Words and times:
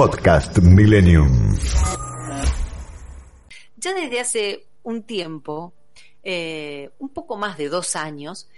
Podcast 0.00 0.56
Millennium. 0.60 1.54
Ya 3.76 3.92
desde 3.92 4.18
hace 4.18 4.66
un 4.82 5.02
tiempo, 5.02 5.74
eh, 6.22 6.88
un 6.98 7.10
poco 7.10 7.36
más 7.36 7.58
de 7.58 7.68
dos 7.68 7.96
años, 7.96 8.48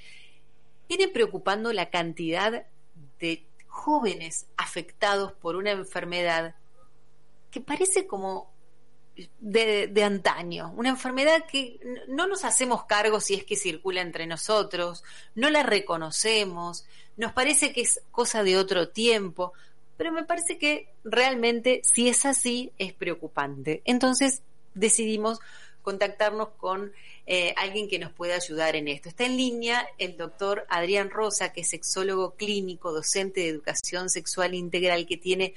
viene 0.89 1.09
preocupando 1.09 1.73
la 1.73 1.91
cantidad 1.91 2.65
de 3.19 3.45
jóvenes 3.67 4.47
afectados 4.57 5.33
por 5.33 5.57
una 5.57 5.73
enfermedad 5.73 6.55
que 7.51 7.61
parece 7.61 8.07
como 8.07 8.53
de, 9.41 9.89
de, 9.89 10.05
antaño, 10.05 10.73
una 10.77 10.91
enfermedad 10.91 11.45
que 11.51 11.81
no 12.07 12.29
nos 12.29 12.45
hacemos 12.45 12.85
cargo 12.85 13.19
si 13.19 13.35
es 13.35 13.43
que 13.43 13.57
circula 13.57 14.01
entre 14.01 14.29
nosotros, 14.29 15.03
no 15.35 15.51
la 15.51 15.65
reconocemos, 15.65 16.87
nos 17.17 17.33
parece 17.33 17.73
que 17.73 17.81
es 17.81 18.01
cosa 18.13 18.45
de 18.45 18.57
otro 18.57 18.91
tiempo, 18.91 19.53
pero 19.97 20.13
me 20.13 20.25
parece 20.25 20.59
que 20.59 20.89
realmente 21.05 21.81
si 21.85 22.09
es 22.09 22.25
así 22.27 22.73
es 22.79 22.93
preocupante. 22.93 23.83
Entonces 23.85 24.43
decidimos 24.75 25.39
contactarnos 25.83 26.51
con 26.57 26.93
eh, 27.27 27.55
alguien 27.57 27.89
que 27.89 27.99
nos 27.99 28.13
pueda 28.13 28.37
ayudar 28.37 28.77
en 28.77 28.89
esto. 28.89 29.09
Está 29.09 29.25
en 29.25 29.37
línea 29.37 29.87
el 29.99 30.17
doctor 30.17 30.65
Adrián 30.69 31.11
Rosa, 31.11 31.53
que 31.53 31.63
es 31.63 31.71
sexólogo 31.71 32.35
clínico, 32.35 32.93
docente 32.93 33.41
de 33.41 33.49
educación 33.49 34.09
sexual 34.09 34.55
integral, 34.55 35.07
que 35.07 35.17
tiene 35.17 35.55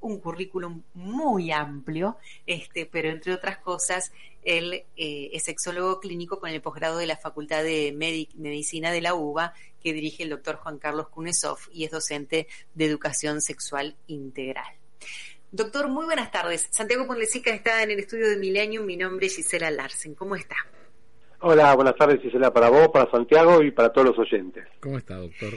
un 0.00 0.20
currículum 0.20 0.82
muy 0.94 1.50
amplio, 1.50 2.16
este, 2.46 2.86
pero 2.86 3.10
entre 3.10 3.32
otras 3.32 3.58
cosas, 3.58 4.12
él 4.46 4.84
eh, 4.96 5.30
es 5.32 5.44
sexólogo 5.44 5.98
clínico 5.98 6.38
con 6.38 6.50
el 6.50 6.62
posgrado 6.62 6.98
de 6.98 7.06
la 7.06 7.16
Facultad 7.16 7.64
de 7.64 7.92
Medicina 7.92 8.92
de 8.92 9.00
la 9.00 9.14
UBA, 9.14 9.52
que 9.82 9.92
dirige 9.92 10.22
el 10.22 10.30
doctor 10.30 10.56
Juan 10.56 10.78
Carlos 10.78 11.08
Kunesov 11.08 11.58
y 11.72 11.84
es 11.84 11.90
docente 11.90 12.46
de 12.72 12.84
educación 12.86 13.40
sexual 13.42 13.96
integral. 14.06 14.72
Doctor, 15.50 15.88
muy 15.88 16.04
buenas 16.04 16.30
tardes. 16.30 16.68
Santiago 16.70 17.06
Ponlecica 17.06 17.50
está 17.50 17.82
en 17.82 17.90
el 17.90 17.98
estudio 17.98 18.28
de 18.28 18.36
Millennium. 18.36 18.86
Mi 18.86 18.96
nombre 18.96 19.26
es 19.26 19.36
Gisela 19.36 19.70
Larsen. 19.70 20.14
¿Cómo 20.14 20.36
está? 20.36 20.56
Hola, 21.40 21.74
buenas 21.74 21.96
tardes 21.96 22.20
Gisela, 22.22 22.52
para 22.52 22.68
vos, 22.68 22.88
para 22.88 23.10
Santiago 23.10 23.62
y 23.62 23.72
para 23.72 23.92
todos 23.92 24.08
los 24.08 24.18
oyentes. 24.18 24.64
¿Cómo 24.80 24.96
está, 24.98 25.16
doctor? 25.16 25.54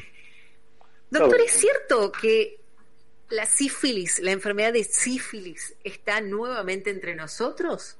Doctor, 1.11 1.41
¿es 1.41 1.51
cierto 1.51 2.11
que 2.11 2.59
la 3.29 3.45
sífilis, 3.45 4.19
la 4.19 4.31
enfermedad 4.31 4.73
de 4.73 4.83
sífilis, 4.83 5.75
está 5.83 6.21
nuevamente 6.21 6.89
entre 6.89 7.15
nosotros? 7.15 7.98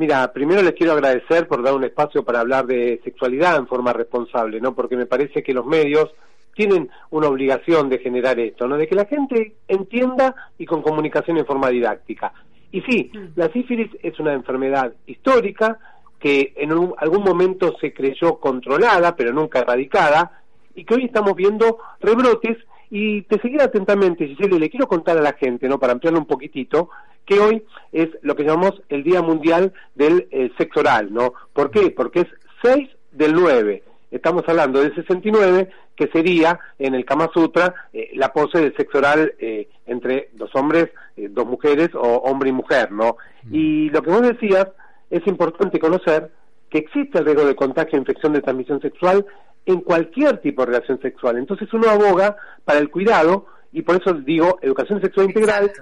Mira, 0.00 0.32
primero 0.32 0.62
les 0.62 0.72
quiero 0.72 0.94
agradecer 0.94 1.46
por 1.46 1.62
dar 1.62 1.74
un 1.74 1.84
espacio 1.84 2.24
para 2.24 2.40
hablar 2.40 2.64
de 2.64 3.02
sexualidad 3.04 3.58
en 3.58 3.66
forma 3.66 3.92
responsable, 3.92 4.58
¿no? 4.58 4.74
Porque 4.74 4.96
me 4.96 5.04
parece 5.04 5.42
que 5.42 5.52
los 5.52 5.66
medios 5.66 6.08
tienen 6.54 6.88
una 7.10 7.28
obligación 7.28 7.90
de 7.90 7.98
generar 7.98 8.40
esto, 8.40 8.66
¿no? 8.66 8.78
De 8.78 8.88
que 8.88 8.94
la 8.94 9.04
gente 9.04 9.56
entienda 9.68 10.34
y 10.56 10.64
con 10.64 10.80
comunicación 10.80 11.36
en 11.36 11.44
forma 11.44 11.68
didáctica. 11.68 12.32
Y 12.72 12.80
sí, 12.80 13.10
mm. 13.12 13.38
la 13.38 13.52
sífilis 13.52 13.90
es 14.02 14.18
una 14.18 14.32
enfermedad 14.32 14.90
histórica 15.04 15.78
que 16.18 16.54
en 16.56 16.72
algún 16.96 17.22
momento 17.22 17.76
se 17.78 17.92
creyó 17.92 18.36
controlada, 18.40 19.14
pero 19.14 19.34
nunca 19.34 19.58
erradicada, 19.58 20.40
y 20.74 20.86
que 20.86 20.94
hoy 20.94 21.04
estamos 21.04 21.34
viendo 21.36 21.76
rebrotes 22.00 22.56
y 22.90 23.22
te 23.22 23.40
seguiré 23.40 23.62
atentamente, 23.62 24.26
Giselle, 24.26 24.58
le 24.58 24.68
quiero 24.68 24.88
contar 24.88 25.16
a 25.16 25.22
la 25.22 25.34
gente, 25.34 25.68
¿no? 25.68 25.78
Para 25.78 25.92
ampliarlo 25.92 26.18
un 26.18 26.26
poquitito, 26.26 26.90
que 27.24 27.38
hoy 27.38 27.64
es 27.92 28.08
lo 28.22 28.34
que 28.34 28.42
llamamos 28.42 28.82
el 28.88 29.04
Día 29.04 29.22
Mundial 29.22 29.72
del 29.94 30.26
eh, 30.32 30.50
Sexo 30.58 30.80
Oral, 30.80 31.12
¿no? 31.12 31.34
¿Por 31.52 31.70
qué? 31.70 31.92
Porque 31.92 32.20
es 32.20 32.26
6 32.62 32.88
del 33.12 33.34
9. 33.34 33.84
Estamos 34.10 34.42
hablando 34.48 34.80
del 34.80 34.92
69, 34.96 35.70
que 35.94 36.08
sería 36.08 36.58
en 36.80 36.96
el 36.96 37.04
Kama 37.04 37.30
Sutra 37.32 37.72
eh, 37.92 38.10
la 38.14 38.32
pose 38.32 38.58
del 38.58 38.76
sexo 38.76 38.98
oral 38.98 39.34
eh, 39.38 39.68
entre 39.86 40.30
dos 40.32 40.50
hombres, 40.56 40.88
dos 41.16 41.46
mujeres 41.46 41.90
o 41.94 42.16
hombre 42.24 42.48
y 42.48 42.52
mujer, 42.52 42.90
¿no? 42.90 43.16
Mm. 43.44 43.54
Y 43.54 43.90
lo 43.90 44.02
que 44.02 44.10
vos 44.10 44.22
decías, 44.22 44.66
es 45.10 45.24
importante 45.26 45.78
conocer 45.78 46.32
que 46.70 46.78
existe 46.78 47.18
el 47.18 47.24
riesgo 47.24 47.44
de 47.44 47.54
contagio 47.54 47.96
e 47.96 48.00
infección 48.00 48.32
de 48.32 48.40
transmisión 48.40 48.80
sexual 48.80 49.26
en 49.66 49.80
cualquier 49.80 50.38
tipo 50.38 50.62
de 50.62 50.72
relación 50.72 51.00
sexual. 51.00 51.38
Entonces 51.38 51.72
uno 51.72 51.88
aboga 51.88 52.36
para 52.64 52.78
el 52.78 52.90
cuidado 52.90 53.46
y 53.72 53.82
por 53.82 54.00
eso 54.00 54.14
digo 54.14 54.58
educación 54.62 55.00
sexual 55.00 55.26
integral, 55.26 55.72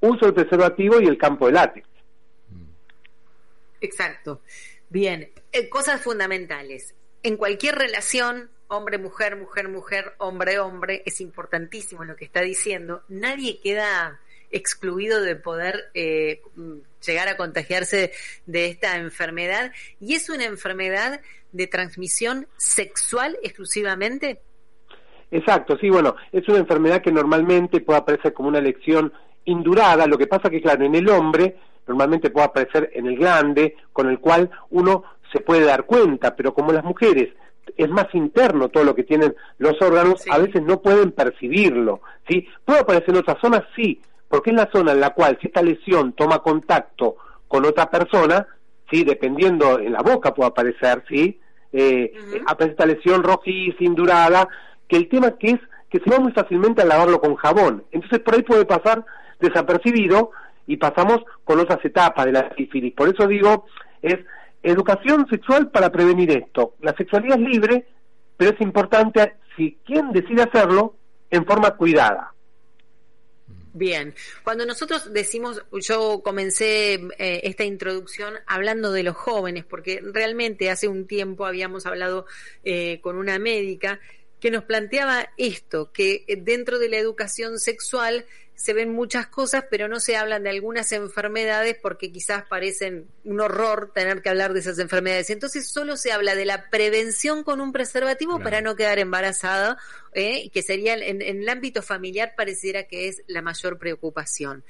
uso 0.00 0.26
del 0.26 0.34
preservativo 0.34 1.00
y 1.00 1.06
el 1.06 1.18
campo 1.18 1.46
de 1.46 1.52
látex. 1.52 1.88
Exacto. 3.80 4.40
Bien, 4.88 5.30
eh, 5.52 5.68
cosas 5.68 6.00
fundamentales. 6.00 6.94
En 7.22 7.36
cualquier 7.36 7.76
relación, 7.76 8.50
hombre-mujer, 8.68 9.36
mujer-mujer, 9.36 10.14
hombre-hombre, 10.18 11.02
es 11.06 11.20
importantísimo 11.20 12.04
lo 12.04 12.16
que 12.16 12.24
está 12.24 12.40
diciendo. 12.42 13.02
Nadie 13.08 13.60
queda 13.60 14.20
excluido 14.50 15.20
de 15.20 15.36
poder 15.36 15.90
eh, 15.94 16.42
llegar 17.04 17.28
a 17.28 17.36
contagiarse 17.36 18.12
de 18.46 18.66
esta 18.66 18.96
enfermedad. 18.96 19.72
¿Y 20.00 20.14
es 20.14 20.28
una 20.28 20.44
enfermedad 20.44 21.20
de 21.52 21.66
transmisión 21.66 22.46
sexual 22.56 23.38
exclusivamente? 23.42 24.40
Exacto, 25.30 25.78
sí, 25.78 25.88
bueno, 25.88 26.16
es 26.32 26.48
una 26.48 26.58
enfermedad 26.58 27.02
que 27.02 27.12
normalmente 27.12 27.80
puede 27.80 28.00
aparecer 28.00 28.32
como 28.32 28.48
una 28.48 28.60
lección 28.60 29.12
indurada, 29.44 30.06
lo 30.06 30.18
que 30.18 30.26
pasa 30.26 30.50
que, 30.50 30.60
claro, 30.60 30.84
en 30.84 30.94
el 30.94 31.08
hombre 31.08 31.56
normalmente 31.86 32.30
puede 32.30 32.46
aparecer 32.46 32.90
en 32.94 33.06
el 33.06 33.16
glande, 33.16 33.76
con 33.92 34.08
el 34.08 34.18
cual 34.18 34.50
uno 34.70 35.04
se 35.32 35.40
puede 35.40 35.64
dar 35.64 35.84
cuenta, 35.84 36.34
pero 36.34 36.52
como 36.52 36.72
las 36.72 36.84
mujeres 36.84 37.32
es 37.76 37.88
más 37.88 38.06
interno 38.14 38.68
todo 38.68 38.84
lo 38.84 38.94
que 38.94 39.04
tienen 39.04 39.34
los 39.58 39.80
órganos, 39.80 40.24
a 40.30 40.38
veces 40.38 40.62
no 40.62 40.82
pueden 40.82 41.12
percibirlo, 41.12 42.00
¿sí? 42.28 42.46
¿Puede 42.64 42.80
aparecer 42.80 43.10
en 43.10 43.20
otras 43.20 43.38
zonas? 43.40 43.62
Sí, 43.76 44.00
porque 44.30 44.50
es 44.50 44.56
la 44.56 44.70
zona 44.72 44.92
en 44.92 45.00
la 45.00 45.10
cual 45.10 45.36
si 45.40 45.48
esta 45.48 45.60
lesión 45.60 46.12
toma 46.12 46.38
contacto 46.38 47.16
con 47.48 47.66
otra 47.66 47.90
persona, 47.90 48.46
sí, 48.88 49.02
dependiendo 49.02 49.80
en 49.80 49.92
la 49.92 50.02
boca 50.02 50.32
puede 50.32 50.50
aparecer, 50.50 51.02
sí, 51.08 51.40
eh, 51.72 52.12
aparece 52.46 52.72
esta 52.72 52.86
lesión 52.86 53.24
rojiza, 53.24 53.82
indurada, 53.82 54.48
que 54.86 54.96
el 54.96 55.08
tema 55.08 55.32
que 55.32 55.48
es 55.50 55.60
que 55.90 55.98
se 55.98 56.08
va 56.08 56.20
muy 56.20 56.30
fácilmente 56.30 56.82
a 56.82 56.84
lavarlo 56.84 57.20
con 57.20 57.34
jabón, 57.34 57.82
entonces 57.90 58.20
por 58.20 58.34
ahí 58.34 58.42
puede 58.42 58.64
pasar 58.64 59.04
desapercibido 59.40 60.30
y 60.68 60.76
pasamos 60.76 61.18
con 61.42 61.58
otras 61.58 61.84
etapas 61.84 62.26
de 62.26 62.32
la 62.32 62.54
sífilis. 62.56 62.94
Por 62.94 63.08
eso 63.08 63.26
digo, 63.26 63.66
es 64.00 64.18
educación 64.62 65.26
sexual 65.28 65.70
para 65.70 65.90
prevenir 65.90 66.30
esto. 66.30 66.74
La 66.80 66.94
sexualidad 66.94 67.40
es 67.40 67.48
libre, 67.48 67.86
pero 68.36 68.52
es 68.52 68.60
importante 68.60 69.34
si 69.56 69.76
quien 69.84 70.12
decide 70.12 70.42
hacerlo 70.42 70.94
en 71.30 71.44
forma 71.44 71.72
cuidada. 71.72 72.32
Bien, 73.72 74.14
cuando 74.42 74.66
nosotros 74.66 75.12
decimos, 75.12 75.62
yo 75.72 76.22
comencé 76.24 76.94
eh, 76.94 77.40
esta 77.44 77.62
introducción 77.62 78.34
hablando 78.46 78.90
de 78.90 79.04
los 79.04 79.14
jóvenes, 79.14 79.64
porque 79.64 80.00
realmente 80.02 80.70
hace 80.70 80.88
un 80.88 81.06
tiempo 81.06 81.46
habíamos 81.46 81.86
hablado 81.86 82.26
eh, 82.64 82.98
con 83.00 83.16
una 83.16 83.38
médica 83.38 84.00
que 84.40 84.50
nos 84.50 84.64
planteaba 84.64 85.28
esto, 85.36 85.92
que 85.92 86.24
dentro 86.42 86.78
de 86.78 86.88
la 86.88 86.96
educación 86.96 87.58
sexual 87.58 88.26
se 88.60 88.74
ven 88.74 88.92
muchas 88.92 89.26
cosas, 89.26 89.64
pero 89.70 89.88
no 89.88 90.00
se 90.00 90.16
hablan 90.16 90.42
de 90.42 90.50
algunas 90.50 90.92
enfermedades 90.92 91.78
porque 91.80 92.12
quizás 92.12 92.44
parecen 92.44 93.06
un 93.24 93.40
horror 93.40 93.90
tener 93.94 94.20
que 94.20 94.28
hablar 94.28 94.52
de 94.52 94.60
esas 94.60 94.78
enfermedades. 94.78 95.30
Entonces 95.30 95.66
solo 95.66 95.96
se 95.96 96.12
habla 96.12 96.34
de 96.34 96.44
la 96.44 96.68
prevención 96.68 97.42
con 97.42 97.62
un 97.62 97.72
preservativo 97.72 98.38
para 98.38 98.60
no 98.60 98.76
quedar 98.76 98.98
embarazada, 98.98 99.78
¿eh? 100.12 100.50
que 100.50 100.62
sería 100.62 100.92
en, 100.94 101.22
el 101.22 101.48
ámbito 101.48 101.80
familiar 101.80 102.34
pareciera 102.36 102.82
que 102.82 103.08
es 103.08 103.22
la 103.28 103.40
mayor 103.40 103.78
preocupación. 103.78 104.62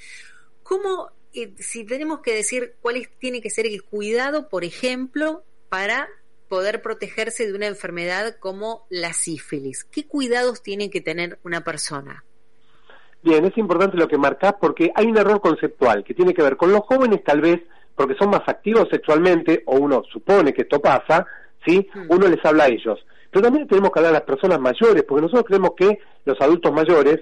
¿Cómo, 0.62 1.10
eh, 1.34 1.52
si 1.58 1.82
tenemos 1.84 2.20
que 2.20 2.32
decir 2.32 2.74
cuál 2.80 3.08
tiene 3.18 3.40
que 3.40 3.50
ser 3.50 3.66
el 3.66 3.82
cuidado, 3.82 4.48
por 4.48 4.62
ejemplo, 4.62 5.42
para 5.68 6.08
poder 6.50 6.82
protegerse 6.82 7.46
de 7.46 7.54
una 7.54 7.68
enfermedad 7.68 8.36
como 8.40 8.84
la 8.90 9.12
sífilis? 9.12 9.84
¿Qué 9.84 10.06
cuidados 10.06 10.62
tiene 10.62 10.90
que 10.90 11.00
tener 11.00 11.38
una 11.44 11.62
persona? 11.62 12.24
Bien, 13.22 13.44
es 13.44 13.56
importante 13.56 13.96
lo 13.96 14.08
que 14.08 14.18
marcás 14.18 14.54
porque 14.60 14.90
hay 14.94 15.06
un 15.06 15.16
error 15.16 15.40
conceptual 15.40 16.02
que 16.02 16.12
tiene 16.12 16.34
que 16.34 16.42
ver 16.42 16.56
con 16.56 16.72
los 16.72 16.80
jóvenes 16.80 17.22
tal 17.22 17.40
vez 17.40 17.60
porque 17.94 18.16
son 18.18 18.30
más 18.30 18.42
activos 18.48 18.88
sexualmente 18.90 19.62
o 19.66 19.76
uno 19.76 20.02
supone 20.12 20.52
que 20.52 20.62
esto 20.62 20.80
pasa, 20.80 21.24
¿sí? 21.64 21.88
Hmm. 21.94 22.06
Uno 22.08 22.26
les 22.26 22.44
habla 22.44 22.64
a 22.64 22.68
ellos. 22.68 22.98
Pero 23.30 23.44
también 23.44 23.68
tenemos 23.68 23.92
que 23.92 24.00
hablar 24.00 24.14
a 24.14 24.18
las 24.18 24.26
personas 24.26 24.58
mayores 24.58 25.04
porque 25.04 25.22
nosotros 25.22 25.44
creemos 25.46 25.70
que 25.76 26.00
los 26.24 26.40
adultos 26.40 26.72
mayores 26.72 27.20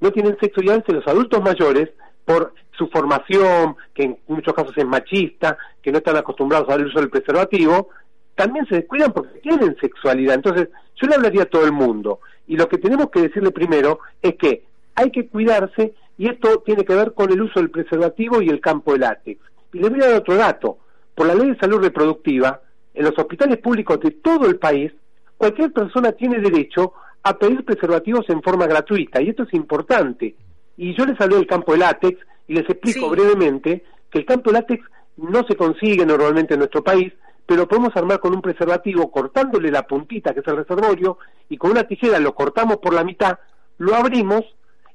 no 0.00 0.10
tienen 0.10 0.36
sexo 0.40 0.60
y 0.62 0.70
a 0.70 0.78
veces 0.78 0.96
los 0.96 1.06
adultos 1.06 1.40
mayores, 1.42 1.90
por 2.24 2.54
su 2.76 2.88
formación, 2.88 3.76
que 3.94 4.02
en 4.04 4.18
muchos 4.26 4.52
casos 4.52 4.72
es 4.76 4.84
machista, 4.84 5.56
que 5.80 5.92
no 5.92 5.98
están 5.98 6.16
acostumbrados 6.16 6.68
al 6.70 6.86
uso 6.86 6.98
del 6.98 7.10
preservativo, 7.10 7.90
también 8.34 8.66
se 8.66 8.76
descuidan 8.76 9.12
porque 9.12 9.38
tienen 9.40 9.76
sexualidad. 9.80 10.34
Entonces, 10.34 10.68
yo 10.96 11.06
le 11.06 11.14
hablaría 11.14 11.42
a 11.42 11.46
todo 11.46 11.64
el 11.64 11.72
mundo. 11.72 12.20
Y 12.46 12.56
lo 12.56 12.68
que 12.68 12.78
tenemos 12.78 13.10
que 13.10 13.22
decirle 13.22 13.50
primero 13.50 14.00
es 14.22 14.34
que 14.36 14.64
hay 14.94 15.10
que 15.10 15.28
cuidarse 15.28 15.94
y 16.18 16.28
esto 16.28 16.62
tiene 16.64 16.84
que 16.84 16.94
ver 16.94 17.14
con 17.14 17.32
el 17.32 17.42
uso 17.42 17.60
del 17.60 17.70
preservativo 17.70 18.40
y 18.40 18.48
el 18.48 18.60
campo 18.60 18.92
de 18.92 19.00
látex. 19.00 19.40
Y 19.72 19.78
le 19.78 19.88
voy 19.88 20.00
a 20.02 20.08
dar 20.08 20.20
otro 20.20 20.36
dato. 20.36 20.78
Por 21.14 21.26
la 21.26 21.34
ley 21.34 21.50
de 21.50 21.58
salud 21.58 21.80
reproductiva, 21.80 22.60
en 22.92 23.04
los 23.04 23.18
hospitales 23.18 23.58
públicos 23.58 23.98
de 24.00 24.12
todo 24.12 24.46
el 24.46 24.56
país, 24.56 24.92
cualquier 25.36 25.72
persona 25.72 26.12
tiene 26.12 26.38
derecho 26.38 26.92
a 27.22 27.36
pedir 27.38 27.64
preservativos 27.64 28.28
en 28.28 28.42
forma 28.42 28.66
gratuita. 28.66 29.20
Y 29.20 29.30
esto 29.30 29.44
es 29.44 29.54
importante. 29.54 30.34
Y 30.76 30.94
yo 30.94 31.06
les 31.06 31.20
hablé 31.20 31.36
del 31.36 31.46
campo 31.46 31.72
de 31.72 31.78
látex 31.78 32.18
y 32.46 32.54
les 32.54 32.68
explico 32.68 33.08
brevemente 33.08 33.84
que 34.10 34.20
el 34.20 34.26
campo 34.26 34.50
de 34.50 34.60
látex 34.60 34.84
no 35.16 35.44
se 35.46 35.56
consigue 35.56 36.04
normalmente 36.04 36.54
en 36.54 36.60
nuestro 36.60 36.82
país, 36.82 37.12
pero 37.46 37.68
podemos 37.68 37.94
armar 37.96 38.20
con 38.20 38.34
un 38.34 38.40
preservativo 38.40 39.10
cortándole 39.10 39.70
la 39.70 39.86
puntita 39.86 40.32
que 40.32 40.40
es 40.40 40.46
el 40.46 40.56
reservorio 40.56 41.18
y 41.48 41.58
con 41.58 41.70
una 41.70 41.84
tijera 41.84 42.18
lo 42.18 42.34
cortamos 42.34 42.78
por 42.78 42.94
la 42.94 43.04
mitad, 43.04 43.38
lo 43.78 43.94
abrimos 43.94 44.44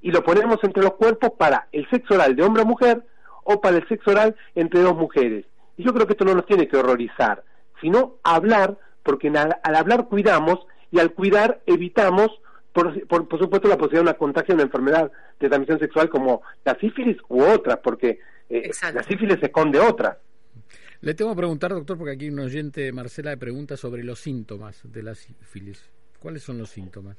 y 0.01 0.11
lo 0.11 0.23
ponemos 0.23 0.57
entre 0.63 0.83
los 0.83 0.93
cuerpos 0.93 1.31
para 1.37 1.67
el 1.71 1.87
sexo 1.89 2.15
oral 2.15 2.35
de 2.35 2.43
hombre 2.43 2.63
a 2.63 2.65
mujer 2.65 3.03
o 3.43 3.61
para 3.61 3.77
el 3.77 3.87
sexo 3.87 4.11
oral 4.11 4.35
entre 4.55 4.81
dos 4.81 4.95
mujeres. 4.95 5.45
Y 5.77 5.83
yo 5.83 5.93
creo 5.93 6.07
que 6.07 6.13
esto 6.13 6.25
no 6.25 6.35
nos 6.35 6.45
tiene 6.45 6.67
que 6.67 6.77
horrorizar, 6.77 7.43
sino 7.81 8.15
hablar, 8.23 8.77
porque 9.03 9.29
al, 9.29 9.57
hablar 9.63 10.07
cuidamos 10.07 10.59
y 10.91 10.99
al 10.99 11.13
cuidar 11.13 11.61
evitamos, 11.65 12.29
por, 12.73 12.93
supuesto, 13.39 13.67
la 13.67 13.77
posibilidad 13.77 14.03
de 14.03 14.09
una 14.09 14.13
contagio 14.13 14.55
de 14.55 14.55
una 14.55 14.63
enfermedad 14.63 15.11
de 15.39 15.47
transmisión 15.47 15.79
sexual 15.79 16.09
como 16.09 16.41
la 16.63 16.77
sífilis 16.79 17.17
u 17.27 17.41
otras, 17.43 17.77
porque 17.83 18.19
eh, 18.49 18.71
la 18.93 19.03
sífilis 19.03 19.37
esconde 19.41 19.79
otras. 19.79 20.17
Le 21.01 21.13
tengo 21.13 21.31
que 21.31 21.37
preguntar, 21.37 21.71
doctor, 21.71 21.97
porque 21.97 22.13
aquí 22.13 22.29
un 22.29 22.39
oyente, 22.39 22.91
Marcela, 22.91 23.35
pregunta 23.37 23.77
sobre 23.77 24.03
los 24.03 24.19
síntomas 24.19 24.81
de 24.83 25.01
la 25.01 25.15
sífilis. 25.15 25.89
¿Cuáles 26.19 26.43
son 26.43 26.57
los 26.57 26.69
síntomas? 26.69 27.15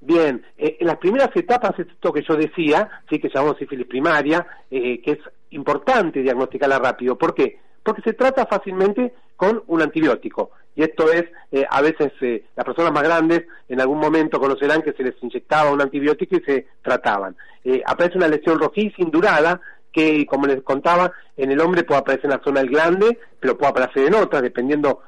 Bien, 0.00 0.44
eh, 0.56 0.76
en 0.78 0.86
las 0.86 0.98
primeras 0.98 1.30
etapas, 1.34 1.76
esto 1.78 2.12
que 2.12 2.22
yo 2.22 2.36
decía, 2.36 3.02
sí 3.10 3.18
que 3.18 3.28
llamamos 3.28 3.58
sífilis 3.58 3.86
primaria, 3.86 4.46
eh, 4.70 5.00
que 5.00 5.12
es 5.12 5.18
importante 5.50 6.22
diagnosticarla 6.22 6.78
rápido. 6.78 7.18
¿Por 7.18 7.34
qué? 7.34 7.58
Porque 7.82 8.02
se 8.02 8.12
trata 8.12 8.46
fácilmente 8.46 9.12
con 9.34 9.64
un 9.66 9.82
antibiótico. 9.82 10.52
Y 10.76 10.82
esto 10.82 11.12
es, 11.12 11.24
eh, 11.50 11.66
a 11.68 11.82
veces 11.82 12.12
las 12.56 12.64
personas 12.64 12.92
más 12.92 13.02
grandes 13.02 13.44
en 13.68 13.80
algún 13.80 13.98
momento 13.98 14.38
conocerán 14.38 14.82
que 14.82 14.92
se 14.92 15.02
les 15.02 15.20
inyectaba 15.20 15.72
un 15.72 15.82
antibiótico 15.82 16.36
y 16.36 16.40
se 16.42 16.66
trataban. 16.82 17.36
aparece 17.84 18.16
una 18.16 18.28
lesión 18.28 18.58
rojiza, 18.58 18.96
indurada, 18.98 19.60
que, 19.92 20.24
como 20.26 20.46
les 20.46 20.62
contaba, 20.62 21.12
en 21.36 21.52
el 21.52 21.60
hombre 21.60 21.84
puede 21.84 22.00
aparecer 22.00 22.26
en 22.26 22.36
la 22.38 22.44
zona 22.44 22.60
del 22.60 22.70
glande, 22.70 23.18
pero 23.38 23.58
puede 23.58 23.70
aparecer 23.70 24.06
en 24.06 24.14
otras, 24.14 24.42
dependiendo 24.42 25.00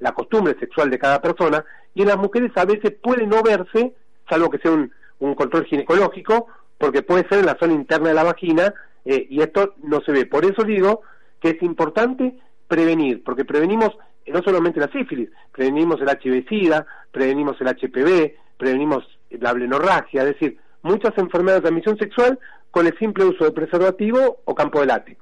la 0.00 0.12
costumbre 0.12 0.54
sexual 0.60 0.90
de 0.90 0.98
cada 0.98 1.22
persona. 1.22 1.64
Y 1.94 2.02
en 2.02 2.08
las 2.08 2.18
mujeres 2.18 2.52
a 2.56 2.66
veces 2.66 2.92
puede 3.02 3.26
no 3.26 3.42
verse 3.42 3.94
salvo 4.30 4.48
que 4.48 4.58
sea 4.58 4.70
un, 4.70 4.92
control 5.34 5.66
ginecológico, 5.66 6.46
porque 6.78 7.02
puede 7.02 7.28
ser 7.28 7.40
en 7.40 7.46
la 7.46 7.58
zona 7.58 7.74
interna 7.74 8.08
de 8.08 8.14
la 8.14 8.24
vagina 8.24 8.72
eh, 9.04 9.26
y 9.28 9.42
esto 9.42 9.74
no 9.82 10.00
se 10.00 10.12
ve. 10.12 10.24
Por 10.24 10.46
eso 10.46 10.62
digo 10.62 11.02
que 11.40 11.50
es 11.50 11.62
importante 11.62 12.38
prevenir, 12.66 13.22
porque 13.22 13.44
prevenimos 13.44 13.90
no 14.26 14.42
solamente 14.42 14.80
la 14.80 14.90
sífilis, 14.90 15.28
prevenimos 15.52 16.00
el 16.00 16.08
HIV-Sida, 16.08 16.86
prevenimos 17.10 17.60
el 17.60 17.68
HPV, 17.68 18.32
prevenimos 18.56 19.04
la 19.30 19.52
blenorragia, 19.52 20.22
es 20.22 20.28
decir, 20.28 20.58
muchas 20.82 21.16
enfermedades 21.18 21.62
de 21.62 21.68
transmisión 21.68 21.98
sexual 21.98 22.38
con 22.70 22.86
el 22.86 22.96
simple 22.98 23.24
uso 23.24 23.44
de 23.44 23.52
preservativo 23.52 24.40
o 24.44 24.54
campo 24.54 24.80
de 24.80 24.86
látex. 24.86 25.18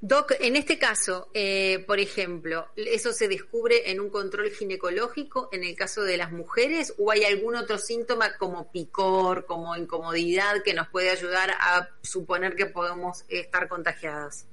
Doc, 0.00 0.32
en 0.40 0.56
este 0.56 0.78
caso, 0.78 1.28
eh, 1.32 1.82
por 1.86 1.98
ejemplo, 1.98 2.66
¿eso 2.76 3.12
se 3.12 3.28
descubre 3.28 3.90
en 3.90 3.98
un 3.98 4.10
control 4.10 4.50
ginecológico 4.50 5.48
en 5.52 5.64
el 5.64 5.74
caso 5.74 6.02
de 6.02 6.18
las 6.18 6.32
mujeres 6.32 6.94
o 6.98 7.10
hay 7.10 7.24
algún 7.24 7.56
otro 7.56 7.78
síntoma 7.78 8.36
como 8.38 8.70
picor, 8.70 9.46
como 9.46 9.74
incomodidad 9.74 10.62
que 10.64 10.74
nos 10.74 10.88
puede 10.88 11.10
ayudar 11.10 11.50
a 11.58 11.88
suponer 12.02 12.54
que 12.56 12.66
podemos 12.66 13.24
estar 13.28 13.68
contagiadas? 13.68 14.46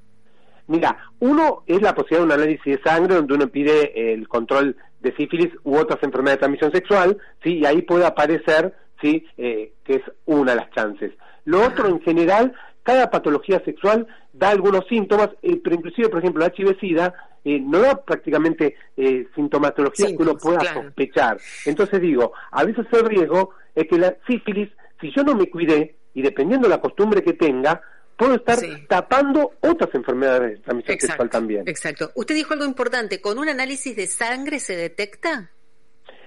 Mira, 0.67 0.97
uno 1.19 1.63
es 1.67 1.81
la 1.81 1.93
posibilidad 1.93 2.21
de 2.21 2.25
un 2.25 2.41
análisis 2.41 2.77
de 2.77 2.81
sangre 2.81 3.15
donde 3.15 3.33
uno 3.33 3.47
pide 3.49 4.13
el 4.13 4.29
control 4.29 4.77
de 5.01 5.13
sífilis 5.15 5.51
u 5.63 5.75
otras 5.75 6.01
enfermedades 6.01 6.37
de 6.37 6.39
transmisión 6.39 6.71
sexual, 6.71 7.17
sí, 7.43 7.59
y 7.59 7.65
ahí 7.65 7.81
puede 7.81 8.05
aparecer, 8.05 8.73
sí, 9.03 9.27
eh, 9.37 9.73
que 9.83 9.95
es 9.95 10.01
una 10.25 10.53
de 10.53 10.57
las 10.57 10.71
chances. 10.71 11.11
Lo 11.45 11.61
otro, 11.61 11.87
en 11.87 12.01
general, 12.01 12.53
cada 12.83 13.11
patología 13.11 13.61
sexual 13.63 14.07
da 14.33 14.49
algunos 14.49 14.87
síntomas, 14.87 15.29
eh, 15.41 15.59
pero 15.63 15.75
inclusive, 15.75 16.09
por 16.09 16.19
ejemplo, 16.19 16.41
la 16.41 16.53
HIV-Sida 16.55 17.13
eh, 17.45 17.59
no 17.59 17.79
da 17.79 18.03
prácticamente 18.03 18.75
eh, 18.95 19.27
sintomatología 19.35 20.07
que 20.07 20.23
uno 20.23 20.37
pueda 20.37 20.61
sospechar. 20.73 21.37
Entonces 21.65 22.01
digo, 22.01 22.33
a 22.51 22.63
veces 22.63 22.85
el 22.91 23.05
riesgo 23.05 23.51
es 23.75 23.87
que 23.87 23.97
la 23.97 24.15
sífilis, 24.27 24.69
si 25.01 25.11
yo 25.15 25.23
no 25.23 25.35
me 25.35 25.49
cuidé, 25.49 25.95
y 26.13 26.21
dependiendo 26.21 26.67
de 26.67 26.75
la 26.75 26.81
costumbre 26.81 27.23
que 27.23 27.33
tenga, 27.33 27.81
puedo 28.15 28.35
estar 28.35 28.59
tapando 28.87 29.53
otras 29.61 29.93
enfermedades 29.95 30.51
de 30.51 30.57
transmisión 30.59 30.99
sexual 30.99 31.29
también. 31.29 31.67
Exacto. 31.67 32.11
Usted 32.15 32.35
dijo 32.35 32.53
algo 32.53 32.65
importante, 32.65 33.19
¿con 33.19 33.39
un 33.39 33.49
análisis 33.49 33.95
de 33.95 34.07
sangre 34.07 34.59
se 34.59 34.75
detecta? 34.75 35.51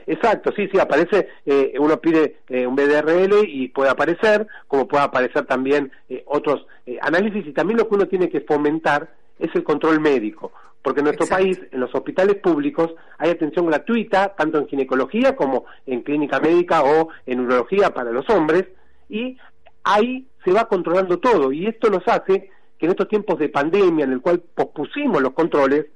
Exacto, 0.06 0.52
sí, 0.54 0.68
sí, 0.70 0.78
aparece, 0.78 1.28
eh, 1.44 1.74
uno 1.80 2.00
pide 2.00 2.36
eh, 2.48 2.64
un 2.64 2.76
BDRL 2.76 3.44
y 3.44 3.68
puede 3.68 3.90
aparecer, 3.90 4.46
como 4.68 4.86
puede 4.86 5.02
aparecer 5.02 5.44
también 5.46 5.90
eh, 6.08 6.22
otros 6.26 6.64
análisis 7.00 7.44
y 7.44 7.52
también 7.52 7.78
lo 7.78 7.88
que 7.88 7.96
uno 7.96 8.06
tiene 8.06 8.28
que 8.28 8.40
fomentar 8.42 9.10
es 9.40 9.52
el 9.56 9.64
control 9.64 10.00
médico, 10.00 10.52
porque 10.80 11.00
en 11.00 11.06
nuestro 11.06 11.26
país, 11.26 11.60
en 11.72 11.80
los 11.80 11.92
hospitales 11.92 12.36
públicos, 12.36 12.94
hay 13.18 13.30
atención 13.30 13.66
gratuita, 13.66 14.34
tanto 14.36 14.58
en 14.58 14.68
ginecología 14.68 15.34
como 15.34 15.64
en 15.86 16.02
clínica 16.02 16.38
médica 16.38 16.84
o 16.84 17.08
en 17.26 17.40
urología 17.40 17.92
para 17.92 18.12
los 18.12 18.30
hombres, 18.30 18.66
y 19.08 19.36
ahí 19.82 20.28
se 20.44 20.52
va 20.52 20.68
controlando 20.68 21.18
todo, 21.18 21.50
y 21.50 21.66
esto 21.66 21.90
nos 21.90 22.06
hace 22.06 22.50
que 22.78 22.86
en 22.86 22.92
estos 22.92 23.08
tiempos 23.08 23.40
de 23.40 23.48
pandemia, 23.48 24.04
en 24.04 24.12
el 24.12 24.20
cual 24.20 24.40
pospusimos 24.54 25.20
los 25.20 25.32
controles, 25.32 25.86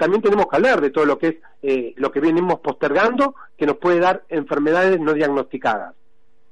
también 0.00 0.22
tenemos 0.22 0.46
que 0.48 0.56
hablar 0.56 0.80
de 0.80 0.90
todo 0.90 1.04
lo 1.04 1.18
que 1.18 1.28
es 1.28 1.34
eh, 1.60 1.92
lo 1.96 2.10
que 2.10 2.20
venimos 2.20 2.60
postergando, 2.60 3.34
que 3.56 3.66
nos 3.66 3.76
puede 3.76 4.00
dar 4.00 4.24
enfermedades 4.30 4.98
no 4.98 5.12
diagnosticadas. 5.12 5.94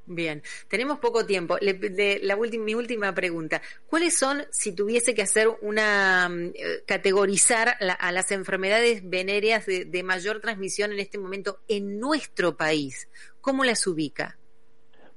Bien, 0.04 0.42
tenemos 0.68 0.98
poco 0.98 1.24
tiempo. 1.24 1.58
la 1.60 2.36
mi 2.36 2.74
última 2.74 3.14
pregunta. 3.14 3.62
¿Cuáles 3.86 4.14
son, 4.14 4.44
si 4.50 4.72
tuviese 4.72 5.14
que 5.14 5.22
hacer 5.22 5.48
una, 5.62 6.28
mm, 6.28 6.52
eh, 6.54 6.82
categorizar 6.86 7.76
a 7.80 8.12
las 8.12 8.30
enfermedades 8.32 9.00
venéreas 9.08 9.64
de, 9.66 10.02
mayor 10.02 10.40
transmisión 10.40 10.92
en 10.92 10.98
este 10.98 11.18
momento 11.18 11.60
en 11.68 11.98
nuestro 11.98 12.56
país? 12.56 13.08
¿Cómo 13.40 13.64
las 13.64 13.86
ubica? 13.86 14.37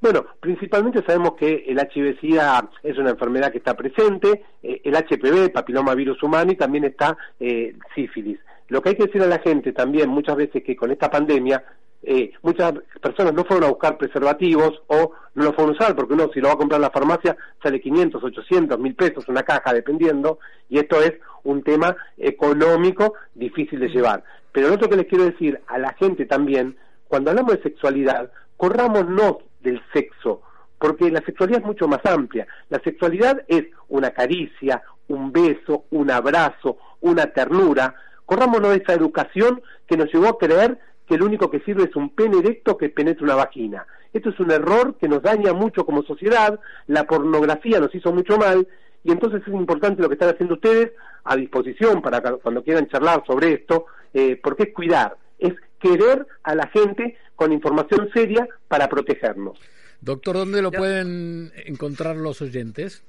Bueno, 0.02 0.26
principalmente 0.40 1.04
sabemos 1.06 1.34
que 1.36 1.64
el 1.68 1.78
HIV-Sida 1.78 2.72
es 2.82 2.98
una 2.98 3.12
enfermedad 3.12 3.52
que 3.52 3.60
está 3.60 3.76
presente, 3.76 4.44
eh, 4.64 4.82
el 4.84 4.96
HPV, 4.96 5.52
papiloma 5.54 5.94
virus 5.94 6.24
humano, 6.24 6.52
y 6.52 6.56
también 6.56 6.86
está 6.86 7.16
eh, 7.40 7.76
sífilis. 7.94 8.40
Lo 8.70 8.82
que 8.82 8.90
hay 8.90 8.96
que 8.96 9.06
decir 9.06 9.22
a 9.22 9.28
la 9.28 9.38
gente 9.38 9.74
también 9.74 10.10
muchas 10.10 10.38
veces 10.38 10.64
que 10.64 10.76
con 10.76 10.90
esta 10.90 11.12
pandemia 11.12 11.64
eh, 12.02 12.32
muchas 12.42 12.74
personas 13.00 13.36
no 13.36 13.46
fueron 13.46 13.66
a 13.66 13.70
buscar 13.70 14.00
preservativos 14.00 14.82
o 14.88 15.12
no 15.36 15.44
lo 15.44 15.54
fueron 15.54 15.76
a 15.76 15.78
usar 15.78 15.96
porque 15.96 16.16
uno 16.16 16.32
si 16.34 16.40
lo 16.40 16.48
va 16.48 16.56
a 16.56 16.58
comprar 16.58 16.80
en 16.80 16.84
la 16.84 16.90
farmacia 16.90 17.38
sale 17.62 17.80
500, 17.80 18.24
800, 18.24 18.80
1000 18.80 18.96
pesos 18.96 19.28
una 19.28 19.44
caja 19.44 19.72
dependiendo 19.72 20.40
y 20.68 20.80
esto 20.80 21.00
es 21.00 21.14
un 21.44 21.62
tema 21.62 21.96
económico 22.18 23.14
difícil 23.36 23.80
de 23.80 23.90
llevar. 23.90 24.24
Pero 24.52 24.70
lo 24.70 24.76
otro 24.76 24.90
que 24.90 24.98
les 24.98 25.06
quiero 25.06 25.26
decir 25.26 25.62
a 25.68 25.78
la 25.78 25.94
gente 25.94 26.26
también, 26.26 26.76
cuando 27.08 27.30
hablamos 27.30 27.58
de 27.58 27.62
sexualidad, 27.62 28.32
corrámonos 28.58 29.38
del 29.62 29.82
sexo, 29.94 30.42
porque 30.80 31.12
la 31.12 31.22
sexualidad 31.22 31.62
es 31.62 31.66
mucho 31.66 31.88
más 31.88 32.06
amplia. 32.06 32.48
La 32.70 32.80
sexualidad 32.80 33.44
es 33.48 33.66
una 33.88 34.12
caricia, 34.12 34.82
un 35.08 35.32
beso, 35.32 35.86
un 35.92 36.10
abrazo, 36.12 36.78
una 37.02 37.28
ternura. 37.28 37.96
Corrámonos 38.26 38.72
de 38.72 38.78
esa 38.78 38.94
educación 38.94 39.62
que 39.88 39.98
nos 39.98 40.12
llevó 40.12 40.28
a 40.30 40.38
creer 40.38 40.80
que 41.08 41.18
lo 41.18 41.26
único 41.26 41.50
que 41.52 41.60
sirve 41.60 41.84
es 41.84 41.96
un 41.96 42.10
pene 42.10 42.40
erecto 42.40 42.78
que 42.78 42.90
penetre 42.90 43.24
una 43.24 43.36
vagina. 43.36 43.86
Esto 44.14 44.30
es 44.30 44.40
un 44.40 44.52
error 44.52 44.96
que 44.96 45.08
nos 45.08 45.22
daña 45.22 45.54
mucho 45.54 45.86
como 45.86 46.04
sociedad, 46.04 46.60
la 46.88 47.06
pornografía 47.06 47.80
nos 47.80 47.94
hizo 47.94 48.12
mucho 48.12 48.38
mal, 48.38 48.68
y 49.04 49.12
entonces 49.12 49.42
es 49.46 49.54
importante 49.54 50.02
lo 50.02 50.10
que 50.10 50.16
están 50.16 50.30
haciendo 50.30 50.56
ustedes 50.56 50.92
a 51.24 51.36
disposición 51.36 52.02
para 52.02 52.22
cuando 52.22 52.64
quieran 52.64 52.88
charlar 52.88 53.24
sobre 53.26 53.54
esto, 53.54 53.86
eh, 54.14 54.40
porque 54.42 54.64
es 54.64 54.74
cuidar, 54.74 55.16
es 55.40 55.54
querer 55.82 56.26
a 56.44 56.56
la 56.56 56.68
gente 56.68 57.18
con 57.36 57.52
información 57.52 58.10
seria 58.14 58.48
para 58.68 58.88
protegernos. 58.88 59.60
Doctor, 60.00 60.36
¿dónde 60.36 60.62
lo 60.62 60.72
pueden 60.72 61.52
encontrar 61.66 62.16
los 62.16 62.42
oyentes? 62.42 63.04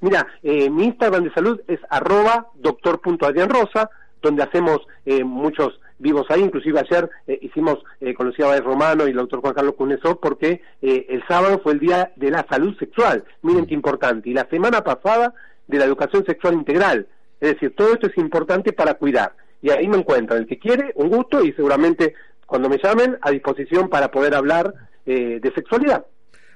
Mira, 0.00 0.26
eh, 0.42 0.70
mi 0.70 0.84
Instagram 0.84 1.24
de 1.24 1.32
salud 1.32 1.60
es 1.66 1.80
arroba 1.90 2.48
doctor.adrianrosa, 2.54 3.90
donde 4.22 4.42
hacemos 4.42 4.80
eh, 5.04 5.24
muchos 5.24 5.80
vivos 6.00 6.26
ahí, 6.30 6.40
inclusive 6.40 6.80
ayer 6.80 7.08
eh, 7.26 7.38
hicimos 7.42 7.78
eh, 8.00 8.14
con 8.14 8.26
Lucía 8.26 8.46
Báez 8.46 8.64
Romano 8.64 9.06
y 9.06 9.10
el 9.10 9.16
doctor 9.16 9.40
Juan 9.40 9.54
Carlos 9.54 9.74
Cunesó 9.76 10.18
porque 10.18 10.62
eh, 10.82 11.06
el 11.08 11.22
sábado 11.28 11.60
fue 11.62 11.74
el 11.74 11.78
Día 11.78 12.12
de 12.16 12.30
la 12.30 12.44
Salud 12.50 12.76
Sexual, 12.78 13.24
miren 13.42 13.66
qué 13.66 13.74
importante, 13.74 14.28
y 14.28 14.34
la 14.34 14.48
semana 14.48 14.82
pasada 14.82 15.34
de 15.68 15.78
la 15.78 15.84
Educación 15.84 16.24
Sexual 16.24 16.54
Integral, 16.54 17.06
es 17.40 17.54
decir, 17.54 17.74
todo 17.76 17.92
esto 17.92 18.08
es 18.08 18.16
importante 18.18 18.72
para 18.72 18.94
cuidar, 18.94 19.34
y 19.62 19.70
ahí 19.70 19.88
me 19.88 19.98
encuentran, 19.98 20.40
el 20.40 20.46
que 20.46 20.58
quiere, 20.58 20.92
un 20.94 21.08
gusto, 21.08 21.44
y 21.44 21.52
seguramente 21.52 22.14
cuando 22.46 22.68
me 22.68 22.78
llamen, 22.82 23.16
a 23.20 23.30
disposición 23.30 23.88
para 23.88 24.10
poder 24.10 24.34
hablar 24.34 24.74
de 25.04 25.52
sexualidad. 25.54 26.04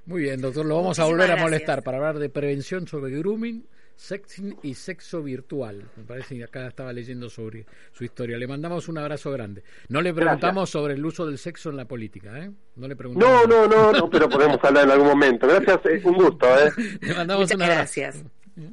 Muy 0.06 0.23
bien, 0.23 0.40
doctor, 0.40 0.66
lo 0.66 0.76
vamos 0.76 0.99
a 0.99 1.04
volver 1.04 1.30
a 1.32 1.37
molestar 1.37 1.82
para 1.82 1.96
hablar 1.96 2.18
de 2.18 2.28
prevención 2.28 2.87
sobre 2.87 3.11
grooming 3.16 3.64
Sexing 3.96 4.58
y 4.62 4.75
sexo 4.75 5.23
virtual. 5.23 5.84
Me 5.96 6.02
parece 6.02 6.37
que 6.37 6.44
acá 6.44 6.66
estaba 6.66 6.92
leyendo 6.92 7.30
sobre 7.30 7.64
su 7.92 8.04
historia. 8.04 8.37
Le 8.37 8.46
mandamos 8.46 8.88
un 8.88 8.99
abrazo 8.99 9.30
grande. 9.30 9.62
No 9.88 10.00
le 10.00 10.12
preguntamos 10.12 10.68
sobre 10.68 10.94
el 10.94 11.04
uso 11.04 11.25
del 11.26 11.38
sexo 11.38 11.70
en 11.70 11.76
la 11.76 11.84
política, 11.84 12.38
¿eh? 12.38 12.50
No 12.76 12.88
le 12.88 12.96
preguntamos. 12.96 13.46
No, 13.49 13.66
no, 13.68 13.92
no, 13.92 14.11
pero 14.11 14.28
podemos 14.28 14.58
hablar 14.64 14.84
en 14.84 14.90
algún 14.90 15.08
momento. 15.08 15.46
Gracias, 15.46 15.87
es 15.87 16.04
un 16.04 16.14
gusto, 16.14 16.46
¿eh? 16.58 16.73
Le 17.00 17.14
mandamos 17.14 17.50
un 17.54 17.62
abrazo. 17.62 17.78
Gracias. 17.78 18.25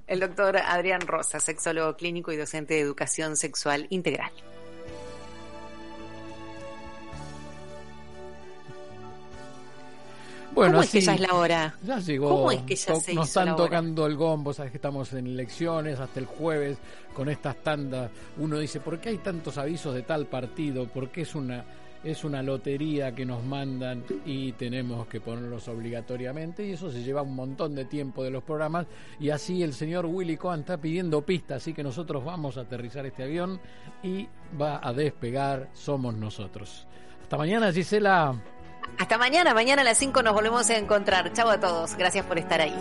El 0.07 0.19
doctor 0.19 0.57
Adrián 0.57 1.01
Rosa, 1.01 1.39
sexólogo 1.39 1.95
clínico 1.95 2.31
y 2.31 2.37
docente 2.37 2.75
de 2.75 2.81
educación 2.81 3.35
sexual 3.35 3.87
integral. 3.89 4.31
Bueno, 10.53 10.73
¿Cómo 10.73 10.83
es 10.83 10.91
que 10.91 11.01
ya 11.01 11.13
es 11.13 11.21
la 11.21 11.33
hora? 11.33 11.75
Ya 11.83 11.99
llegó. 11.99 12.29
¿Cómo 12.29 12.51
es 12.51 12.61
que 12.63 12.75
ya 12.75 12.95
se 12.95 13.13
Nos 13.13 13.29
están 13.29 13.55
tocando 13.55 14.05
el 14.05 14.17
gombo, 14.17 14.53
sabes 14.53 14.71
que 14.71 14.77
estamos 14.77 15.13
en 15.13 15.27
elecciones 15.27 15.99
hasta 15.99 16.19
el 16.19 16.25
jueves 16.25 16.77
con 17.13 17.29
estas 17.29 17.55
tandas. 17.57 18.11
Uno 18.37 18.59
dice, 18.59 18.81
¿por 18.81 18.99
qué 18.99 19.09
hay 19.09 19.17
tantos 19.19 19.57
avisos 19.57 19.95
de 19.95 20.01
tal 20.03 20.25
partido? 20.25 20.87
¿Por 20.87 21.09
qué 21.09 21.21
es 21.21 21.35
una 21.35 21.63
es 22.03 22.23
una 22.23 22.41
lotería 22.41 23.13
que 23.13 23.25
nos 23.25 23.43
mandan 23.43 24.03
y 24.25 24.53
tenemos 24.53 25.07
que 25.07 25.21
ponerlos 25.21 25.67
obligatoriamente 25.67 26.65
y 26.65 26.71
eso 26.71 26.91
se 26.91 27.03
lleva 27.03 27.21
un 27.21 27.35
montón 27.35 27.75
de 27.75 27.85
tiempo 27.85 28.23
de 28.23 28.31
los 28.31 28.43
programas 28.43 28.87
y 29.19 29.29
así 29.29 29.61
el 29.63 29.73
señor 29.73 30.05
Willy 30.05 30.37
Cohen 30.37 30.61
está 30.61 30.77
pidiendo 30.77 31.21
pistas, 31.21 31.57
así 31.57 31.73
que 31.73 31.83
nosotros 31.83 32.23
vamos 32.25 32.57
a 32.57 32.61
aterrizar 32.61 33.05
este 33.05 33.23
avión 33.23 33.59
y 34.01 34.27
va 34.59 34.79
a 34.81 34.93
despegar, 34.93 35.69
somos 35.73 36.15
nosotros. 36.15 36.87
Hasta 37.21 37.37
mañana, 37.37 37.71
Gisela. 37.71 38.41
Hasta 38.97 39.17
mañana, 39.17 39.53
mañana 39.53 39.83
a 39.83 39.85
las 39.85 39.97
5 39.97 40.23
nos 40.23 40.33
volvemos 40.33 40.69
a 40.69 40.77
encontrar. 40.77 41.31
Chao 41.33 41.49
a 41.49 41.59
todos, 41.59 41.95
gracias 41.95 42.25
por 42.25 42.37
estar 42.39 42.61
ahí. 42.61 42.75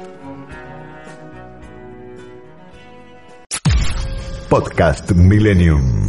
Podcast 4.49 5.13
Millennium. 5.13 6.09